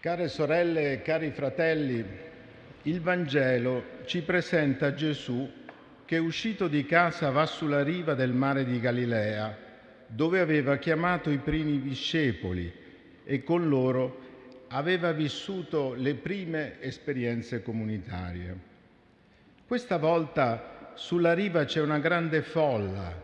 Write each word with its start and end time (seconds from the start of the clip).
Care 0.00 0.28
sorelle 0.28 0.92
e 0.92 1.02
cari 1.02 1.32
fratelli, 1.32 2.04
il 2.82 3.00
Vangelo 3.00 3.82
ci 4.04 4.22
presenta 4.22 4.94
Gesù 4.94 5.50
che 6.04 6.18
uscito 6.18 6.68
di 6.68 6.86
casa 6.86 7.30
va 7.30 7.46
sulla 7.46 7.82
riva 7.82 8.14
del 8.14 8.30
mare 8.32 8.64
di 8.64 8.78
Galilea, 8.78 9.58
dove 10.06 10.38
aveva 10.38 10.76
chiamato 10.76 11.30
i 11.30 11.38
primi 11.38 11.80
discepoli 11.80 12.72
e 13.24 13.42
con 13.42 13.68
loro 13.68 14.20
aveva 14.68 15.10
vissuto 15.10 15.94
le 15.94 16.14
prime 16.14 16.80
esperienze 16.80 17.60
comunitarie. 17.60 18.56
Questa 19.66 19.96
volta 19.96 20.92
sulla 20.94 21.34
riva 21.34 21.64
c'è 21.64 21.80
una 21.80 21.98
grande 21.98 22.42
folla 22.42 23.20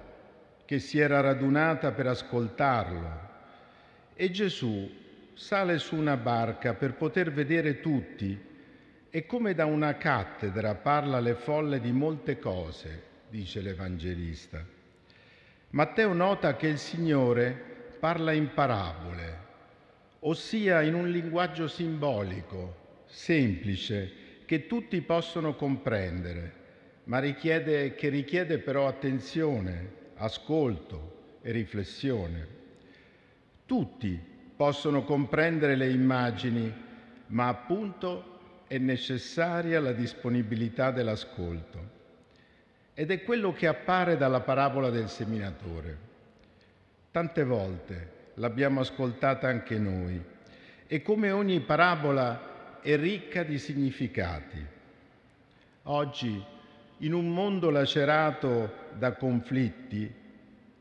che 0.64 0.80
si 0.80 0.99
era 0.99 1.21
radunata 1.21 1.93
per 1.93 2.08
ascoltarlo 2.08 3.21
e 4.16 4.30
Gesù 4.32 5.02
sale 5.34 5.79
su 5.79 5.96
una 5.96 6.16
barca 6.16 6.74
per 6.74 6.94
poter 6.94 7.32
vedere 7.32 7.80
tutti 7.80 8.52
e 9.11 9.26
come 9.26 9.54
da 9.54 9.64
una 9.66 9.96
cattedra 9.96 10.74
parla 10.74 11.18
alle 11.18 11.34
folle 11.34 11.80
di 11.80 11.93
molte 11.93 12.38
cose, 12.38 13.02
dice 13.29 13.60
l'Evangelista. 13.60 14.64
Matteo 15.70 16.12
nota 16.12 16.57
che 16.57 16.68
il 16.68 16.79
Signore 16.79 17.96
parla 17.98 18.32
in 18.32 18.52
parabole, 18.54 19.38
ossia 20.20 20.82
in 20.82 20.94
un 20.94 21.10
linguaggio 21.10 21.68
simbolico, 21.68 23.02
semplice, 23.07 24.22
che 24.44 24.66
tutti 24.66 25.00
possono 25.00 25.54
comprendere, 25.57 26.52
ma 27.04 27.18
richiede, 27.18 27.94
che 27.94 28.08
richiede 28.08 28.58
però 28.58 28.86
attenzione, 28.86 29.90
ascolto 30.16 31.38
e 31.43 31.50
riflessione. 31.50 32.48
Tutti 33.66 34.32
possono 34.56 35.02
comprendere 35.05 35.77
le 35.77 35.91
immagini, 35.91 36.72
ma 37.28 37.48
appunto 37.48 38.62
è 38.66 38.78
necessaria 38.78 39.80
la 39.80 39.92
disponibilità 39.92 40.91
dell'ascolto. 40.91 41.92
Ed 42.94 43.10
è 43.10 43.22
quello 43.25 43.52
che 43.52 43.66
appare 43.66 44.16
dalla 44.16 44.41
parabola 44.41 44.91
del 44.91 45.08
seminatore. 45.08 45.98
Tante 47.10 47.44
volte 47.44 48.12
l'abbiamo 48.34 48.80
ascoltata 48.80 49.48
anche 49.48 49.78
noi 49.78 50.22
e 50.86 51.02
come 51.02 51.30
ogni 51.30 51.60
parabola 51.60 52.80
è 52.80 52.97
ricca 52.97 53.42
di 53.42 53.58
significati. 53.58 54.64
Oggi, 55.84 56.44
in 56.98 57.12
un 57.12 57.32
mondo 57.32 57.70
lacerato 57.70 58.72
da 58.97 59.12
conflitti, 59.12 60.12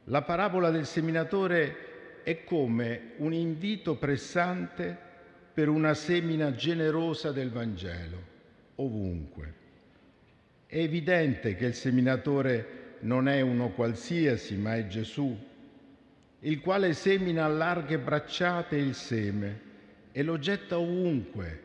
la 0.05 0.21
parabola 0.21 0.69
del 0.69 0.85
seminatore 0.85 1.92
è 2.23 2.43
come 2.43 3.11
un 3.17 3.33
invito 3.33 3.95
pressante 3.95 4.97
per 5.53 5.69
una 5.69 5.93
semina 5.93 6.53
generosa 6.53 7.31
del 7.31 7.51
Vangelo, 7.51 8.17
ovunque. 8.75 9.53
È 10.65 10.79
evidente 10.79 11.55
che 11.55 11.65
il 11.65 11.75
seminatore 11.75 12.97
non 13.01 13.27
è 13.27 13.41
uno 13.41 13.69
qualsiasi, 13.69 14.55
ma 14.55 14.75
è 14.75 14.87
Gesù, 14.87 15.37
il 16.39 16.59
quale 16.59 16.93
semina 16.93 17.45
a 17.45 17.49
larghe 17.49 17.99
bracciate 17.99 18.75
il 18.75 18.95
seme 18.95 19.71
e 20.11 20.23
lo 20.23 20.39
getta 20.39 20.79
ovunque, 20.79 21.61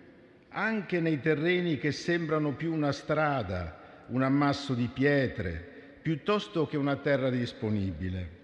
anche 0.51 1.01
nei 1.01 1.21
terreni 1.21 1.79
che 1.79 1.93
sembrano 1.93 2.55
più 2.55 2.73
una 2.73 2.93
strada, 2.93 4.05
un 4.09 4.23
ammasso 4.23 4.75
di 4.75 4.89
pietre, 4.89 5.77
piuttosto 6.03 6.67
che 6.67 6.77
una 6.77 6.97
terra 6.97 7.31
disponibile. 7.31 8.37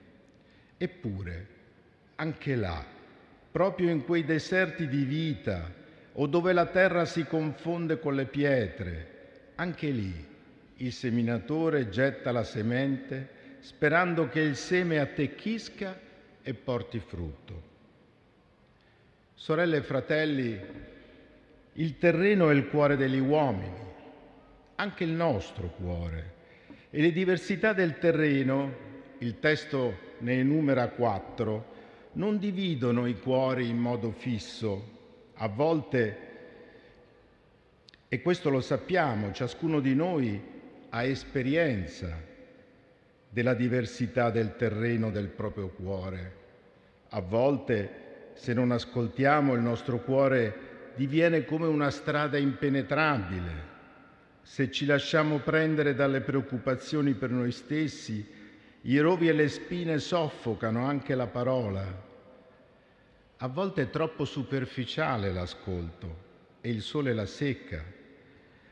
Eppure, 0.77 1.54
anche 2.17 2.55
là, 2.55 2.85
proprio 3.51 3.91
in 3.91 4.05
quei 4.05 4.25
deserti 4.25 4.89
di 4.89 5.05
vita 5.05 5.73
o 6.13 6.27
dove 6.27 6.53
la 6.53 6.67
terra 6.67 7.05
si 7.05 7.25
confonde 7.25 7.99
con 7.99 8.15
le 8.15 8.27
pietre, 8.27 9.13
anche 9.57 9.91
lì 9.91 10.33
il 10.79 10.93
seminatore 10.93 11.89
getta 11.89 12.33
la 12.33 12.45
semente 12.45 13.43
sperando 13.61 14.29
che 14.29 14.41
il 14.41 14.57
seme 14.57 14.99
attecchisca 14.99 15.99
e 16.43 16.55
porti 16.55 16.99
frutto. 16.99 17.63
Sorelle 19.35 19.79
e 19.79 19.83
fratelli, 19.83 20.61
il 21.73 21.99
terreno 21.99 22.51
è 22.51 22.55
il 22.55 22.69
cuore 22.69 22.97
degli 22.97 23.19
uomini, 23.19 23.73
anche 24.77 25.05
il 25.05 25.11
nostro 25.11 25.69
cuore, 25.69 26.33
e 26.91 27.01
le 27.01 27.11
diversità 27.11 27.73
del 27.73 27.99
terreno, 27.99 28.73
il 29.19 29.39
testo 29.41 30.13
ne 30.19 30.35
enumera 30.35 30.89
quattro, 30.89 31.74
non 32.15 32.39
dividono 32.39 33.07
i 33.07 33.19
cuori 33.19 33.69
in 33.69 33.79
modo 33.79 34.11
fisso. 34.11 34.93
A 35.35 35.49
volte, 35.49 36.19
e 38.09 38.23
questo 38.23 38.51
lo 38.51 38.61
sappiamo, 38.61 39.33
ciascuno 39.33 39.81
di 39.81 39.95
noi 39.95 40.41
ha 40.91 41.03
esperienza 41.03 42.33
della 43.29 43.55
diversità 43.55 44.31
del 44.31 44.55
terreno 44.57 45.11
del 45.11 45.29
proprio 45.29 45.69
cuore. 45.69 46.43
A 47.09 47.21
volte, 47.21 48.31
se 48.35 48.53
non 48.53 48.71
ascoltiamo, 48.71 49.55
il 49.55 49.61
nostro 49.61 50.01
cuore 50.01 50.93
diviene 50.95 51.45
come 51.45 51.67
una 51.67 51.91
strada 51.91 52.39
impenetrabile. 52.39 53.73
Se 54.43 54.71
ci 54.71 54.87
lasciamo 54.87 55.39
prendere 55.39 55.95
dalle 55.95 56.21
preoccupazioni 56.21 57.15
per 57.15 57.31
noi 57.31 57.51
stessi, 57.51 58.25
i 58.87 58.99
rovi 58.99 59.29
e 59.29 59.33
le 59.33 59.49
spine 59.49 59.99
soffocano 59.99 60.85
anche 60.85 61.15
la 61.15 61.27
parola. 61.27 62.03
A 63.39 63.49
volte 63.49 63.83
è 63.83 63.91
troppo 63.91 64.27
superficiale 64.27 65.33
l'ascolto 65.33 66.23
e 66.61 66.69
il 66.69 66.83
sole 66.83 67.15
la 67.15 67.25
secca. 67.25 67.83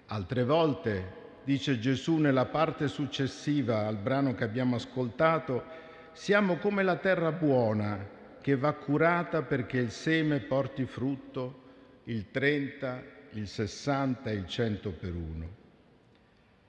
Altre 0.06 0.44
volte, 0.44 1.20
dice 1.44 1.78
Gesù 1.78 2.16
nella 2.16 2.44
parte 2.44 2.88
successiva 2.88 3.86
al 3.86 3.96
brano 3.96 4.34
che 4.34 4.44
abbiamo 4.44 4.76
ascoltato, 4.76 5.64
siamo 6.12 6.56
come 6.58 6.82
la 6.82 6.96
terra 6.96 7.32
buona 7.32 8.06
che 8.42 8.54
va 8.54 8.74
curata 8.74 9.40
perché 9.40 9.78
il 9.78 9.90
seme 9.90 10.40
porti 10.40 10.84
frutto 10.84 11.60
il 12.04 12.30
30, 12.30 13.02
il 13.30 13.48
60 13.48 14.28
e 14.28 14.34
il 14.34 14.46
100 14.46 14.90
per 14.90 15.14
uno. 15.14 15.60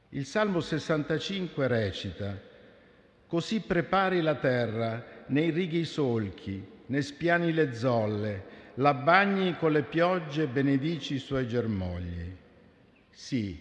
Il 0.09 0.25
Salmo 0.25 0.61
65 0.61 1.67
recita 1.67 2.51
Così 3.33 3.61
prepari 3.61 4.21
la 4.21 4.35
terra, 4.35 5.03
ne 5.29 5.41
irrighi 5.45 5.79
i 5.79 5.85
solchi, 5.85 6.63
ne 6.85 7.01
spiani 7.01 7.51
le 7.51 7.73
zolle, 7.73 8.44
la 8.75 8.94
bagni 8.94 9.57
con 9.57 9.71
le 9.71 9.81
piogge 9.81 10.44
e 10.44 10.47
benedici 10.47 11.16
i 11.16 11.17
suoi 11.17 11.47
germogli. 11.47 12.31
Sì, 13.09 13.59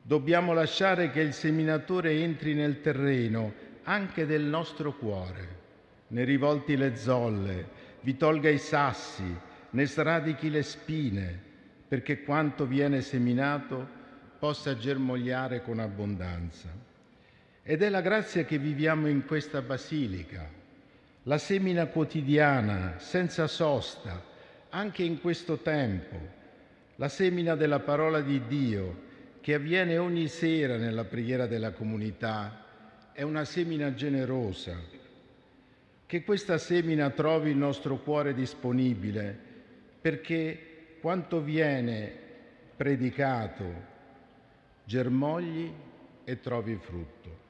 dobbiamo 0.00 0.52
lasciare 0.52 1.10
che 1.10 1.18
il 1.18 1.32
seminatore 1.32 2.12
entri 2.12 2.54
nel 2.54 2.80
terreno 2.80 3.52
anche 3.82 4.24
del 4.24 4.44
nostro 4.44 4.96
cuore, 4.96 5.48
ne 6.06 6.22
rivolti 6.22 6.76
le 6.76 6.94
zolle, 6.94 7.66
vi 8.02 8.16
tolga 8.16 8.50
i 8.50 8.58
sassi, 8.58 9.36
ne 9.70 9.84
sradichi 9.84 10.48
le 10.48 10.62
spine, 10.62 11.40
perché 11.88 12.22
quanto 12.22 12.66
viene 12.66 13.00
seminato 13.00 13.84
possa 14.38 14.76
germogliare 14.76 15.60
con 15.60 15.80
abbondanza. 15.80 16.91
Ed 17.64 17.80
è 17.82 17.88
la 17.88 18.00
grazia 18.00 18.44
che 18.44 18.58
viviamo 18.58 19.06
in 19.06 19.24
questa 19.24 19.62
basilica, 19.62 20.48
la 21.22 21.38
semina 21.38 21.86
quotidiana, 21.86 22.98
senza 22.98 23.46
sosta, 23.46 24.20
anche 24.70 25.04
in 25.04 25.20
questo 25.20 25.58
tempo, 25.58 26.16
la 26.96 27.08
semina 27.08 27.54
della 27.54 27.78
parola 27.78 28.20
di 28.20 28.46
Dio 28.48 29.10
che 29.40 29.54
avviene 29.54 29.96
ogni 29.98 30.26
sera 30.26 30.76
nella 30.76 31.04
preghiera 31.04 31.46
della 31.46 31.70
comunità, 31.70 32.64
è 33.12 33.22
una 33.22 33.44
semina 33.44 33.94
generosa. 33.94 34.76
Che 36.04 36.24
questa 36.24 36.58
semina 36.58 37.10
trovi 37.10 37.50
il 37.50 37.56
nostro 37.56 37.98
cuore 37.98 38.34
disponibile 38.34 39.38
perché 40.00 40.96
quanto 41.00 41.40
viene 41.40 42.12
predicato 42.76 43.90
germogli 44.84 45.72
e 46.24 46.40
trovi 46.40 46.76
frutto. 46.76 47.41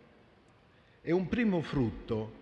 E 1.04 1.10
un 1.10 1.26
primo 1.26 1.60
frutto 1.62 2.40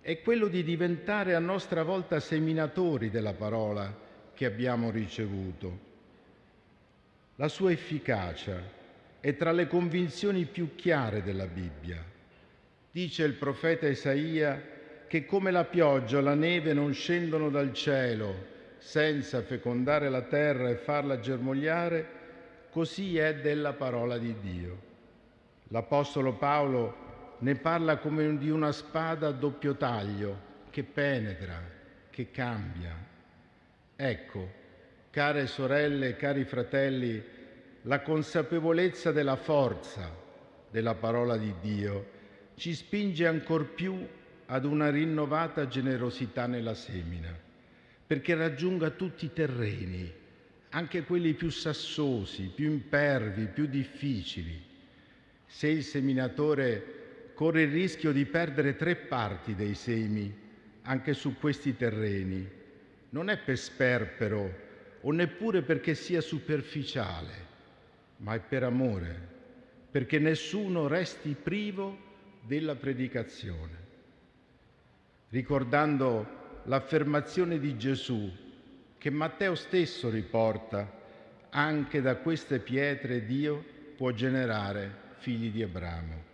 è 0.00 0.20
quello 0.20 0.48
di 0.48 0.64
diventare 0.64 1.36
a 1.36 1.38
nostra 1.38 1.84
volta 1.84 2.18
seminatori 2.18 3.08
della 3.08 3.34
parola 3.34 3.96
che 4.34 4.46
abbiamo 4.46 4.90
ricevuto. 4.90 5.78
La 7.36 7.46
sua 7.46 7.70
efficacia 7.70 8.60
è 9.20 9.36
tra 9.36 9.52
le 9.52 9.68
convinzioni 9.68 10.44
più 10.46 10.74
chiare 10.74 11.22
della 11.22 11.46
Bibbia. 11.46 12.04
Dice 12.90 13.22
il 13.22 13.34
profeta 13.34 13.86
Isaia 13.86 14.60
che 15.06 15.24
come 15.24 15.52
la 15.52 15.64
pioggia 15.64 16.20
la 16.20 16.34
neve 16.34 16.72
non 16.72 16.92
scendono 16.92 17.48
dal 17.48 17.72
cielo 17.72 18.48
senza 18.78 19.40
fecondare 19.42 20.08
la 20.08 20.22
terra 20.22 20.68
e 20.68 20.74
farla 20.74 21.20
germogliare, 21.20 22.08
così 22.70 23.18
è 23.18 23.36
della 23.36 23.74
parola 23.74 24.18
di 24.18 24.34
Dio. 24.40 24.88
L'Apostolo 25.68 26.32
Paolo 26.32 27.09
ne 27.40 27.54
parla 27.56 27.98
come 27.98 28.38
di 28.38 28.48
una 28.48 28.72
spada 28.72 29.28
a 29.28 29.32
doppio 29.32 29.76
taglio 29.76 30.48
che 30.70 30.82
penetra, 30.84 31.60
che 32.08 32.30
cambia. 32.30 32.96
Ecco, 33.96 34.58
Care 35.10 35.48
sorelle 35.48 36.14
cari 36.14 36.44
fratelli, 36.44 37.20
la 37.82 38.00
consapevolezza 38.00 39.10
della 39.10 39.34
forza 39.34 40.08
della 40.70 40.94
parola 40.94 41.36
di 41.36 41.52
Dio 41.60 42.18
ci 42.54 42.72
spinge 42.74 43.26
ancor 43.26 43.74
più 43.74 44.06
ad 44.46 44.64
una 44.64 44.88
rinnovata 44.88 45.66
generosità 45.66 46.46
nella 46.46 46.74
semina, 46.74 47.36
perché 48.06 48.36
raggiunga 48.36 48.90
tutti 48.90 49.24
i 49.24 49.32
terreni, 49.32 50.12
anche 50.68 51.02
quelli 51.02 51.34
più 51.34 51.50
sassosi, 51.50 52.52
più 52.54 52.70
impervi, 52.70 53.46
più 53.46 53.66
difficili. 53.66 54.62
Se 55.44 55.66
il 55.66 55.82
seminatore 55.82 56.99
corre 57.40 57.62
il 57.62 57.72
rischio 57.72 58.12
di 58.12 58.26
perdere 58.26 58.76
tre 58.76 58.96
parti 58.96 59.54
dei 59.54 59.72
semi 59.74 60.30
anche 60.82 61.14
su 61.14 61.38
questi 61.38 61.74
terreni, 61.74 62.46
non 63.08 63.30
è 63.30 63.38
per 63.38 63.56
sperpero 63.56 64.56
o 65.00 65.10
neppure 65.10 65.62
perché 65.62 65.94
sia 65.94 66.20
superficiale, 66.20 67.32
ma 68.18 68.34
è 68.34 68.40
per 68.40 68.64
amore, 68.64 69.28
perché 69.90 70.18
nessuno 70.18 70.86
resti 70.86 71.34
privo 71.34 71.96
della 72.42 72.74
predicazione. 72.74 73.78
Ricordando 75.30 76.60
l'affermazione 76.64 77.58
di 77.58 77.78
Gesù 77.78 78.30
che 78.98 79.08
Matteo 79.08 79.54
stesso 79.54 80.10
riporta, 80.10 80.92
anche 81.48 82.02
da 82.02 82.16
queste 82.16 82.58
pietre 82.58 83.24
Dio 83.24 83.64
può 83.96 84.10
generare 84.10 84.94
figli 85.20 85.50
di 85.50 85.62
Abramo. 85.62 86.29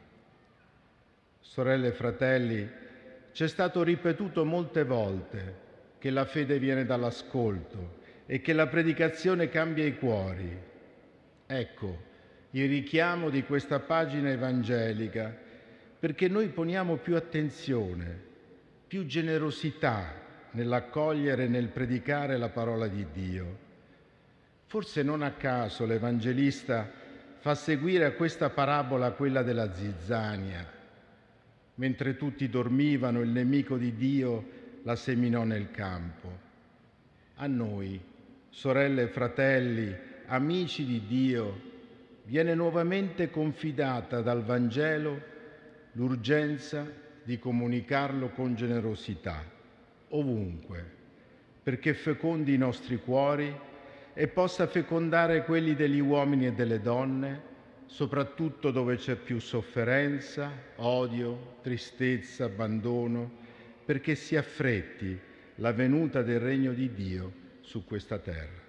Sorelle 1.48 1.88
e 1.88 1.92
fratelli, 1.92 2.68
c'è 3.32 3.48
stato 3.48 3.82
ripetuto 3.82 4.44
molte 4.44 4.84
volte 4.84 5.64
che 5.98 6.10
la 6.10 6.26
fede 6.26 6.58
viene 6.58 6.84
dall'ascolto 6.84 7.98
e 8.26 8.42
che 8.42 8.52
la 8.52 8.66
predicazione 8.66 9.48
cambia 9.48 9.84
i 9.84 9.96
cuori. 9.96 10.54
Ecco 11.46 12.04
il 12.50 12.68
richiamo 12.68 13.30
di 13.30 13.42
questa 13.44 13.78
pagina 13.80 14.30
evangelica 14.30 15.34
perché 15.98 16.28
noi 16.28 16.48
poniamo 16.48 16.96
più 16.96 17.16
attenzione, 17.16 18.20
più 18.86 19.06
generosità 19.06 20.12
nell'accogliere 20.50 21.44
e 21.44 21.48
nel 21.48 21.68
predicare 21.68 22.36
la 22.36 22.50
parola 22.50 22.86
di 22.86 23.06
Dio. 23.12 23.58
Forse 24.66 25.02
non 25.02 25.22
a 25.22 25.32
caso 25.32 25.86
l'Evangelista 25.86 26.90
fa 27.38 27.54
seguire 27.54 28.04
a 28.04 28.12
questa 28.12 28.50
parabola 28.50 29.12
quella 29.12 29.42
della 29.42 29.72
zizzania. 29.72 30.75
Mentre 31.76 32.16
tutti 32.16 32.48
dormivano, 32.48 33.20
il 33.20 33.28
nemico 33.28 33.76
di 33.76 33.94
Dio 33.94 34.44
la 34.82 34.96
seminò 34.96 35.44
nel 35.44 35.70
campo. 35.70 36.44
A 37.36 37.46
noi, 37.46 38.00
sorelle 38.48 39.02
e 39.02 39.08
fratelli, 39.08 39.94
amici 40.26 40.86
di 40.86 41.06
Dio, 41.06 41.60
viene 42.24 42.54
nuovamente 42.54 43.30
confidata 43.30 44.22
dal 44.22 44.42
Vangelo 44.42 45.34
l'urgenza 45.92 46.90
di 47.22 47.38
comunicarlo 47.38 48.30
con 48.30 48.54
generosità, 48.54 49.44
ovunque, 50.08 50.84
perché 51.62 51.92
fecondi 51.92 52.54
i 52.54 52.58
nostri 52.58 52.96
cuori 52.96 53.54
e 54.14 54.28
possa 54.28 54.66
fecondare 54.66 55.44
quelli 55.44 55.74
degli 55.74 56.00
uomini 56.00 56.46
e 56.46 56.52
delle 56.52 56.80
donne, 56.80 57.54
soprattutto 57.86 58.70
dove 58.70 58.96
c'è 58.96 59.16
più 59.16 59.38
sofferenza, 59.38 60.50
odio, 60.76 61.58
tristezza, 61.62 62.44
abbandono, 62.44 63.30
perché 63.84 64.14
si 64.14 64.36
affretti 64.36 65.18
la 65.56 65.72
venuta 65.72 66.22
del 66.22 66.40
regno 66.40 66.72
di 66.72 66.92
Dio 66.92 67.32
su 67.60 67.84
questa 67.84 68.18
terra. 68.18 68.65